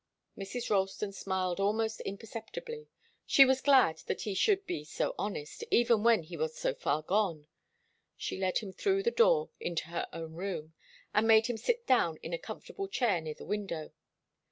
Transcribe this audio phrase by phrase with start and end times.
[0.35, 0.71] Mrs.
[0.71, 2.87] Ralston smiled almost imperceptibly.
[3.27, 7.03] She was glad that he should be so honest, even when he was so far
[7.03, 7.45] gone.
[8.17, 10.73] She led him through the door into her own room,
[11.13, 13.91] and made him sit down in a comfortable chair near the window.